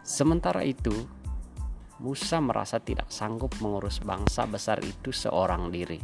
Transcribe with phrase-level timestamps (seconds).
[0.00, 0.92] Sementara itu,
[2.00, 6.00] Musa merasa tidak sanggup mengurus bangsa besar itu seorang diri.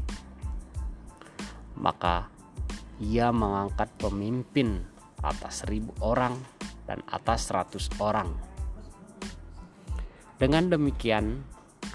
[1.80, 2.28] Maka
[3.00, 4.84] ia mengangkat pemimpin
[5.24, 6.36] atas seribu orang
[6.84, 8.28] dan atas seratus orang.
[10.36, 11.40] Dengan demikian,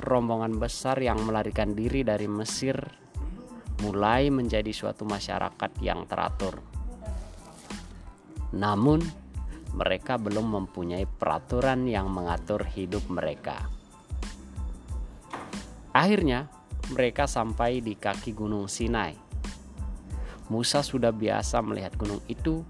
[0.02, 3.05] rombongan besar yang melarikan diri dari Mesir
[3.84, 6.62] mulai menjadi suatu masyarakat yang teratur.
[8.56, 9.04] Namun,
[9.76, 13.68] mereka belum mempunyai peraturan yang mengatur hidup mereka.
[15.92, 16.48] Akhirnya,
[16.96, 19.16] mereka sampai di kaki Gunung Sinai.
[20.48, 22.62] Musa sudah biasa melihat gunung itu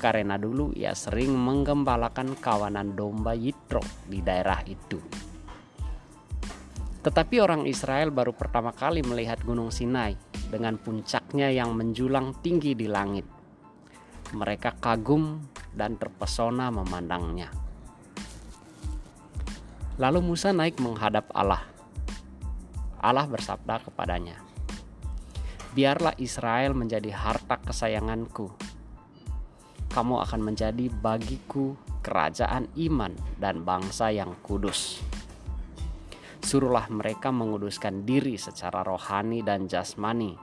[0.00, 5.00] karena dulu ia sering menggembalakan kawanan domba Yitro di daerah itu.
[7.00, 10.12] Tetapi orang Israel baru pertama kali melihat Gunung Sinai
[10.52, 13.24] dengan puncaknya yang menjulang tinggi di langit.
[14.36, 15.40] Mereka kagum
[15.72, 17.48] dan terpesona memandangnya.
[19.96, 21.64] Lalu Musa naik menghadap Allah.
[23.00, 24.36] Allah bersabda kepadanya,
[25.72, 28.52] "Biarlah Israel menjadi harta kesayanganku.
[29.88, 35.00] Kamu akan menjadi bagiku kerajaan iman dan bangsa yang kudus."
[36.40, 40.34] Suruhlah mereka menguduskan diri secara rohani dan jasmani.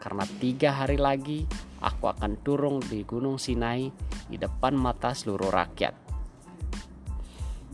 [0.00, 1.44] Karena tiga hari lagi
[1.84, 3.92] aku akan turun di Gunung Sinai
[4.26, 5.94] di depan mata seluruh rakyat.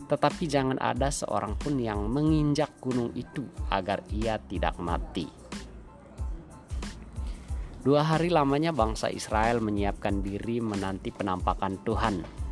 [0.03, 5.25] Tetapi jangan ada seorang pun yang menginjak gunung itu agar ia tidak mati.
[7.83, 12.42] Dua hari lamanya bangsa Israel menyiapkan diri menanti penampakan Tuhan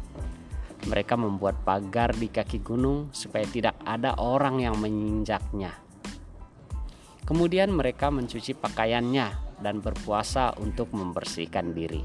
[0.90, 5.78] mereka membuat pagar di kaki gunung supaya tidak ada orang yang menginjaknya.
[7.22, 12.02] Kemudian mereka mencuci pakaiannya dan berpuasa untuk membersihkan diri.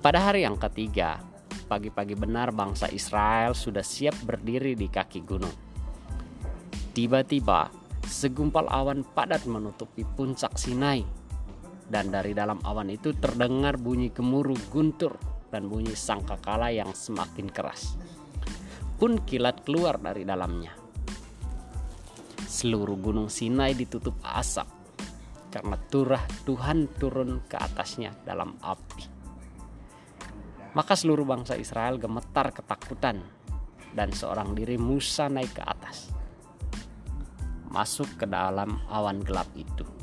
[0.00, 1.20] Pada hari yang ketiga,
[1.68, 5.52] pagi-pagi benar bangsa Israel sudah siap berdiri di kaki gunung.
[6.96, 7.68] Tiba-tiba,
[8.08, 11.04] segumpal awan padat menutupi puncak Sinai,
[11.88, 15.16] dan dari dalam awan itu terdengar bunyi gemuruh guntur
[15.54, 17.94] dan bunyi sangkakala yang semakin keras.
[18.98, 20.74] Pun kilat keluar dari dalamnya.
[22.42, 24.66] Seluruh gunung Sinai ditutup asap
[25.54, 29.06] karena turah Tuhan turun ke atasnya dalam api.
[30.74, 33.22] Maka seluruh bangsa Israel gemetar ketakutan
[33.94, 36.10] dan seorang diri Musa naik ke atas.
[37.70, 39.93] Masuk ke dalam awan gelap itu.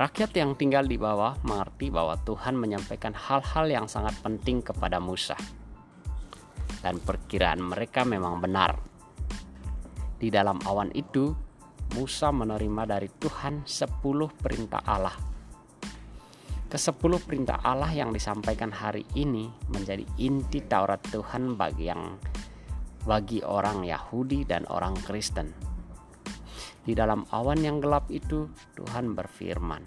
[0.00, 5.36] Rakyat yang tinggal di bawah mengerti bahwa Tuhan menyampaikan hal-hal yang sangat penting kepada Musa.
[6.80, 8.80] Dan perkiraan mereka memang benar.
[10.16, 11.36] Di dalam awan itu,
[11.92, 15.12] Musa menerima dari Tuhan sepuluh perintah Allah.
[16.72, 22.16] Kesepuluh perintah Allah yang disampaikan hari ini menjadi inti Taurat Tuhan bagi yang
[23.04, 25.69] bagi orang Yahudi dan orang Kristen.
[26.80, 29.84] Di dalam awan yang gelap itu, Tuhan berfirman,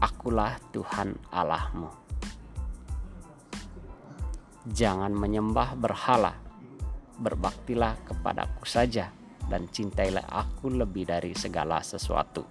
[0.00, 1.92] "Akulah Tuhan Allahmu."
[4.64, 6.40] Jangan menyembah berhala,
[7.20, 9.12] berbaktilah kepadaku saja,
[9.52, 12.48] dan cintailah aku lebih dari segala sesuatu.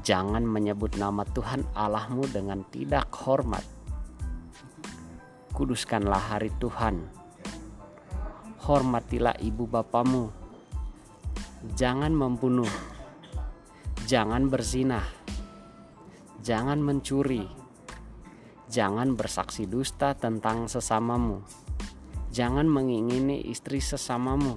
[0.00, 3.66] Jangan menyebut nama Tuhan Allahmu dengan tidak hormat.
[5.52, 7.04] Kuduskanlah hari Tuhan.
[8.64, 10.39] Hormatilah ibu bapamu.
[11.60, 12.70] Jangan membunuh.
[14.08, 15.04] Jangan berzinah.
[16.40, 17.44] Jangan mencuri.
[18.70, 21.44] Jangan bersaksi dusta tentang sesamamu.
[22.32, 24.56] Jangan mengingini istri sesamamu.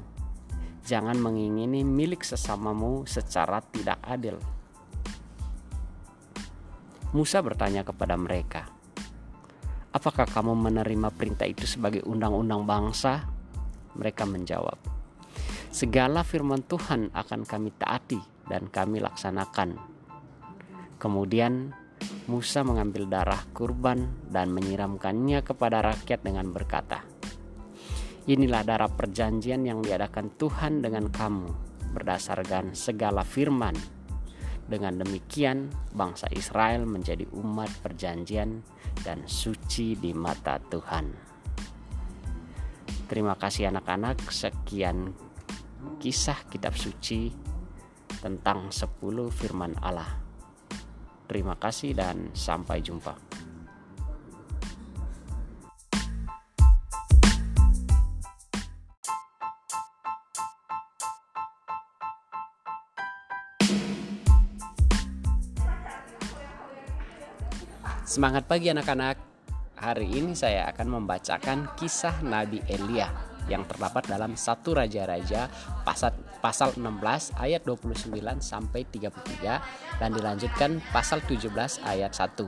[0.84, 4.36] Jangan mengingini milik sesamamu secara tidak adil
[7.14, 8.66] Musa bertanya kepada mereka,
[9.94, 13.30] "Apakah kamu menerima perintah itu sebagai undang-undang bangsa?"
[13.94, 14.82] Mereka menjawab,
[15.74, 19.75] "Segala firman Tuhan akan kami taati dan kami laksanakan."
[21.02, 21.74] Kemudian
[22.30, 27.04] Musa mengambil darah kurban dan menyiramkannya kepada rakyat dengan berkata,
[28.24, 31.52] Inilah darah perjanjian yang diadakan Tuhan dengan kamu
[31.92, 33.75] berdasarkan segala firman
[34.64, 38.64] dengan demikian, bangsa Israel menjadi umat perjanjian
[39.04, 41.12] dan suci di mata Tuhan.
[43.12, 45.12] Terima kasih anak-anak, sekian
[46.00, 47.32] kisah kitab suci
[48.20, 48.94] tentang 10
[49.32, 50.20] firman Allah.
[51.28, 53.16] Terima kasih dan sampai jumpa.
[68.04, 69.18] Semangat pagi anak-anak.
[69.74, 75.51] Hari ini saya akan membacakan kisah Nabi Elia yang terdapat dalam satu Raja-Raja
[75.84, 78.12] pasal pasal 16 ayat 29
[78.44, 81.51] sampai 33 dan dilanjutkan pasal 17
[81.88, 82.48] ayat 1.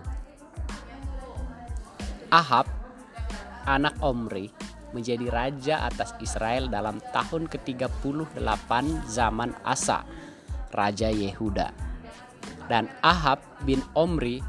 [2.36, 2.68] Ahab
[3.64, 4.52] anak Omri
[4.92, 8.72] menjadi raja atas Israel dalam tahun ke-38
[9.12, 10.08] zaman Asa,
[10.72, 11.76] raja Yehuda.
[12.72, 14.40] Dan Ahab bin Omri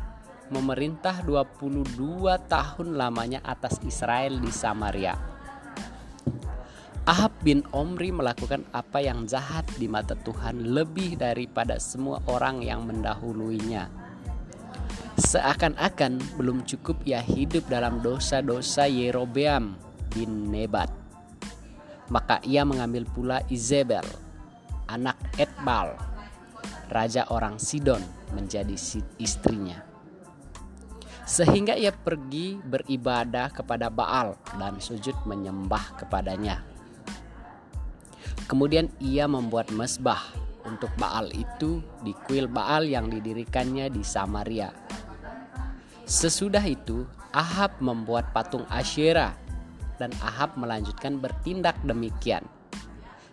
[0.51, 1.99] memerintah 22
[2.47, 5.36] tahun lamanya atas Israel di Samaria.
[7.07, 12.83] Ahab bin Omri melakukan apa yang jahat di mata Tuhan lebih daripada semua orang yang
[12.83, 13.87] mendahuluinya.
[15.15, 19.79] Seakan-akan belum cukup ia hidup dalam dosa-dosa Yerobeam
[20.11, 20.91] bin Nebat.
[22.11, 24.03] Maka ia mengambil pula Izebel,
[24.91, 25.95] anak Etbal,
[26.91, 28.03] raja orang Sidon
[28.35, 28.75] menjadi
[29.23, 29.79] istrinya
[31.27, 36.76] sehingga ia pergi beribadah kepada Baal dan sujud menyembah kepadanya.
[38.47, 40.23] Kemudian ia membuat mesbah
[40.67, 44.71] untuk Baal itu di kuil Baal yang didirikannya di Samaria.
[46.07, 49.35] Sesudah itu, Ahab membuat patung Asyera
[49.99, 52.47] dan Ahab melanjutkan bertindak demikian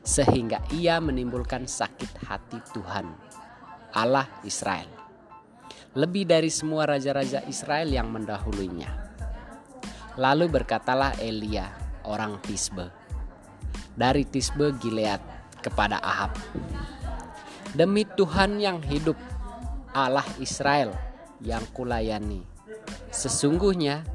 [0.04, 3.08] sehingga ia menimbulkan sakit hati Tuhan
[3.96, 5.04] Allah Israel
[5.94, 8.90] lebih dari semua raja-raja Israel yang mendahulunya.
[10.18, 11.70] Lalu berkatalah Elia,
[12.06, 12.90] orang Tisbe,
[13.94, 15.22] dari Tisbe Gilead
[15.62, 16.34] kepada Ahab,
[17.74, 19.18] Demi Tuhan yang hidup,
[19.98, 20.94] Allah Israel
[21.42, 22.46] yang kulayani,
[23.10, 24.06] sesungguhnya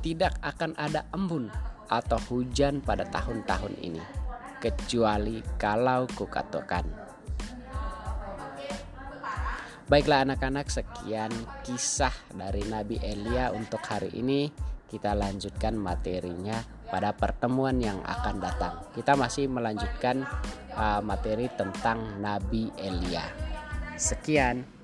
[0.00, 1.52] tidak akan ada embun
[1.92, 4.00] atau hujan pada tahun-tahun ini,
[4.64, 6.88] kecuali kalau kukatakan.
[9.92, 11.28] Baiklah anak-anak sekian
[11.68, 14.48] kisah dari Nabi Elia untuk hari ini.
[14.88, 16.56] Kita lanjutkan materinya
[16.92, 18.84] pada pertemuan yang akan datang.
[18.92, 20.28] Kita masih melanjutkan
[20.76, 23.24] uh, materi tentang Nabi Elia.
[23.96, 24.81] Sekian.